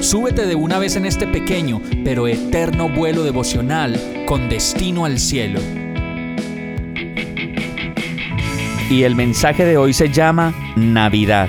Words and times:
súbete 0.00 0.46
de 0.46 0.54
una 0.54 0.78
vez 0.78 0.96
en 0.96 1.06
este 1.06 1.26
pequeño 1.26 1.80
pero 2.04 2.26
eterno 2.26 2.88
vuelo 2.88 3.22
devocional 3.22 4.24
con 4.26 4.48
destino 4.48 5.04
al 5.04 5.18
cielo. 5.18 5.60
Y 8.90 9.04
el 9.04 9.14
mensaje 9.14 9.64
de 9.64 9.76
hoy 9.76 9.92
se 9.92 10.10
llama 10.10 10.52
Navidad. 10.74 11.48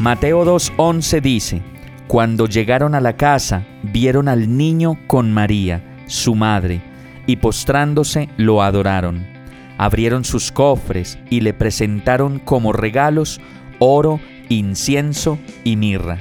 Mateo 0.00 0.44
2.11 0.44 1.20
dice, 1.20 1.62
Cuando 2.08 2.46
llegaron 2.46 2.96
a 2.96 3.00
la 3.00 3.16
casa, 3.16 3.64
vieron 3.84 4.26
al 4.26 4.56
niño 4.56 4.98
con 5.06 5.32
María 5.32 5.80
su 6.06 6.34
madre, 6.34 6.80
y 7.26 7.36
postrándose 7.36 8.28
lo 8.36 8.62
adoraron. 8.62 9.24
Abrieron 9.78 10.24
sus 10.24 10.50
cofres 10.50 11.18
y 11.30 11.40
le 11.40 11.54
presentaron 11.54 12.40
como 12.40 12.72
regalos 12.72 13.40
oro, 13.78 14.18
incienso 14.48 15.38
y 15.62 15.76
mirra. 15.76 16.18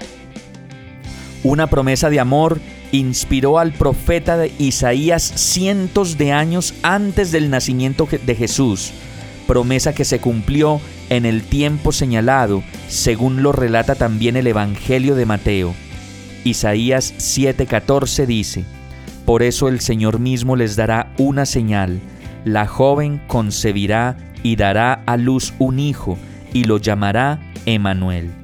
Una 1.44 1.68
promesa 1.68 2.10
de 2.10 2.20
amor 2.20 2.60
inspiró 2.92 3.60
al 3.60 3.72
profeta 3.72 4.38
de 4.38 4.52
Isaías 4.58 5.24
cientos 5.24 6.18
de 6.18 6.32
años 6.32 6.74
antes 6.84 7.32
del 7.32 7.50
nacimiento 7.50 8.08
de 8.26 8.36
Jesús, 8.36 8.92
promesa 9.48 9.94
que 9.94 10.06
se 10.06 10.20
cumplió 10.20 10.82
en 11.10 11.26
el 11.26 11.44
tiempo 11.44 11.92
señalado, 11.92 12.64
según 12.88 13.44
lo 13.44 13.52
relata 13.52 13.96
también 13.96 14.36
el 14.38 14.48
Evangelio 14.48 15.16
de 15.16 15.26
Mateo. 15.26 15.74
Isaías 16.44 17.14
7:14 17.18 18.26
dice, 18.26 18.66
por 19.30 19.44
eso 19.44 19.68
el 19.68 19.80
Señor 19.80 20.18
mismo 20.18 20.56
les 20.56 20.76
dará 20.76 21.14
una 21.20 21.46
señal. 21.46 22.00
La 22.46 22.66
joven 22.66 23.22
concebirá 23.28 24.18
y 24.42 24.56
dará 24.56 25.04
a 25.06 25.18
luz 25.18 25.54
un 25.60 25.78
hijo 25.78 26.18
y 26.52 26.64
lo 26.64 26.80
llamará 26.80 27.40
Emanuel. 27.68 28.39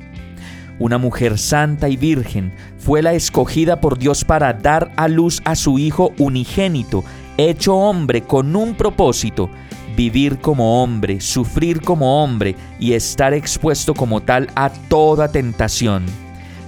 Una 0.77 0.97
mujer 0.97 1.37
santa 1.37 1.87
y 1.87 1.95
virgen 1.95 2.51
fue 2.77 3.01
la 3.01 3.13
escogida 3.13 3.79
por 3.79 3.97
Dios 3.97 4.25
para 4.25 4.51
dar 4.53 4.91
a 4.97 5.07
luz 5.07 5.41
a 5.45 5.55
su 5.55 5.79
hijo 5.79 6.11
unigénito, 6.17 7.03
hecho 7.37 7.75
hombre 7.75 8.23
con 8.23 8.55
un 8.55 8.75
propósito, 8.75 9.49
vivir 9.95 10.39
como 10.39 10.83
hombre, 10.83 11.21
sufrir 11.21 11.81
como 11.81 12.21
hombre 12.21 12.55
y 12.77 12.93
estar 12.93 13.33
expuesto 13.33 13.93
como 13.93 14.21
tal 14.21 14.49
a 14.55 14.69
toda 14.69 15.29
tentación. 15.31 16.05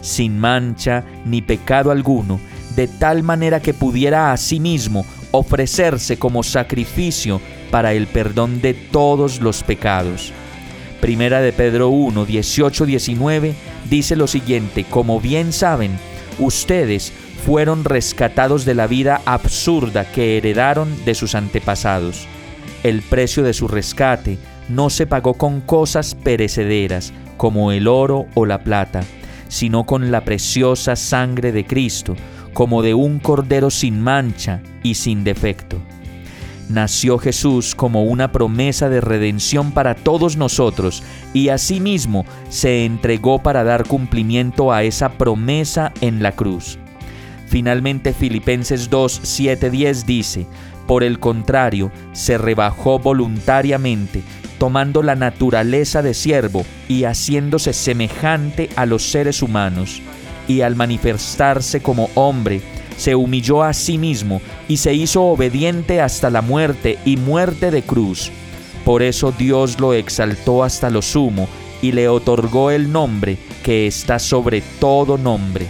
Sin 0.01 0.39
mancha 0.39 1.03
ni 1.25 1.41
pecado 1.41 1.91
alguno, 1.91 2.39
de 2.77 2.87
tal 2.87 3.23
manera 3.23 3.59
que 3.59 3.73
pudiera 3.73 4.31
a 4.31 4.37
sí 4.37 4.61
mismo 4.61 5.05
ofrecerse 5.31 6.17
como 6.17 6.43
sacrificio 6.43 7.41
para 7.71 7.91
el 7.91 8.07
perdón 8.07 8.61
de 8.61 8.73
todos 8.73 9.41
los 9.41 9.63
pecados. 9.63 10.31
Primera 11.01 11.41
de 11.41 11.53
Pedro 11.53 11.89
1, 11.89 12.25
18, 12.25 12.85
19 12.85 13.55
dice 13.89 14.15
lo 14.15 14.27
siguiente, 14.27 14.83
como 14.83 15.21
bien 15.21 15.53
saben, 15.53 15.97
ustedes 16.39 17.13
fueron 17.45 17.83
rescatados 17.83 18.65
de 18.65 18.73
la 18.73 18.87
vida 18.87 19.21
absurda 19.25 20.11
que 20.11 20.37
heredaron 20.37 20.89
de 21.05 21.15
sus 21.15 21.35
antepasados. 21.35 22.27
El 22.83 23.01
precio 23.01 23.43
de 23.43 23.53
su 23.53 23.67
rescate 23.67 24.37
no 24.69 24.89
se 24.89 25.07
pagó 25.07 25.35
con 25.35 25.61
cosas 25.61 26.15
perecederas 26.15 27.13
como 27.37 27.71
el 27.71 27.87
oro 27.87 28.25
o 28.33 28.45
la 28.45 28.63
plata, 28.63 29.01
sino 29.47 29.85
con 29.85 30.11
la 30.11 30.25
preciosa 30.25 30.95
sangre 30.95 31.51
de 31.51 31.65
Cristo, 31.65 32.15
como 32.53 32.81
de 32.81 32.93
un 32.93 33.19
cordero 33.19 33.69
sin 33.69 34.01
mancha 34.01 34.61
y 34.83 34.95
sin 34.95 35.23
defecto. 35.23 35.79
Nació 36.69 37.17
Jesús 37.17 37.75
como 37.75 38.03
una 38.03 38.31
promesa 38.31 38.89
de 38.89 38.99
redención 38.99 39.71
para 39.71 39.95
todos 39.95 40.35
nosotros 40.35 41.01
y 41.33 41.49
asimismo 41.49 42.25
se 42.49 42.83
entregó 42.83 43.41
para 43.41 43.63
dar 43.63 43.85
cumplimiento 43.85 44.73
a 44.73 44.83
esa 44.83 45.09
promesa 45.13 45.93
en 46.01 46.21
la 46.21 46.33
cruz. 46.33 46.77
Finalmente 47.47 48.13
Filipenses 48.13 48.89
2, 48.89 49.21
7, 49.23 49.69
10 49.69 50.05
dice, 50.05 50.47
por 50.87 51.03
el 51.03 51.19
contrario, 51.19 51.91
se 52.11 52.37
rebajó 52.37 52.99
voluntariamente, 52.99 54.21
tomando 54.57 55.03
la 55.03 55.15
naturaleza 55.15 56.01
de 56.01 56.13
siervo 56.13 56.65
y 56.89 57.03
haciéndose 57.03 57.73
semejante 57.73 58.69
a 58.75 58.85
los 58.85 59.03
seres 59.03 59.41
humanos 59.41 60.01
y 60.47 60.61
al 60.61 60.75
manifestarse 60.75 61.81
como 61.81 62.09
hombre, 62.15 62.61
se 62.97 63.15
humilló 63.15 63.63
a 63.63 63.73
sí 63.73 63.97
mismo 63.97 64.41
y 64.67 64.77
se 64.77 64.93
hizo 64.93 65.23
obediente 65.23 66.01
hasta 66.01 66.29
la 66.29 66.41
muerte 66.41 66.97
y 67.05 67.15
muerte 67.17 67.71
de 67.71 67.83
cruz. 67.83 68.31
Por 68.83 69.03
eso 69.03 69.31
Dios 69.31 69.79
lo 69.79 69.93
exaltó 69.93 70.63
hasta 70.63 70.89
lo 70.89 71.01
sumo 71.01 71.47
y 71.81 71.91
le 71.91 72.09
otorgó 72.09 72.71
el 72.71 72.91
nombre 72.91 73.37
que 73.63 73.87
está 73.87 74.19
sobre 74.19 74.61
todo 74.79 75.17
nombre, 75.17 75.67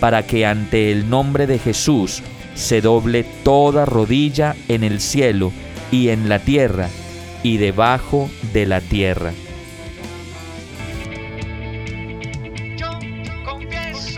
para 0.00 0.26
que 0.26 0.46
ante 0.46 0.92
el 0.92 1.10
nombre 1.10 1.46
de 1.46 1.58
Jesús 1.58 2.22
se 2.54 2.80
doble 2.80 3.24
toda 3.42 3.84
rodilla 3.84 4.54
en 4.68 4.84
el 4.84 5.00
cielo 5.00 5.52
y 5.90 6.08
en 6.08 6.28
la 6.28 6.38
tierra 6.38 6.88
y 7.42 7.56
debajo 7.56 8.28
de 8.52 8.66
la 8.66 8.80
tierra. 8.80 9.32